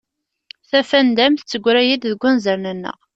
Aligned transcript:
Tafanda-m 0.69 1.33
tettegray-d 1.37 2.03
deg 2.07 2.21
wanzaren-nneɣ. 2.21 2.97